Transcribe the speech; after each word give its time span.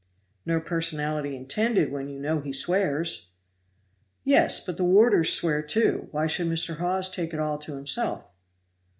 "No 0.47 0.59
personality 0.59 1.35
intended 1.35 1.91
when 1.91 2.09
you 2.09 2.17
know 2.19 2.39
he 2.39 2.51
swears!" 2.51 3.33
"Yes, 4.23 4.59
but 4.65 4.77
the 4.77 4.83
warders 4.83 5.31
swear, 5.31 5.61
too. 5.61 6.07
Why 6.09 6.25
should 6.25 6.47
Mr. 6.47 6.77
Hawes 6.77 7.07
take 7.07 7.35
it 7.35 7.39
all 7.39 7.59
to 7.59 7.75
himself?" 7.75 8.23